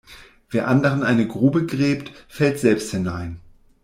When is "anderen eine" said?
0.67-1.27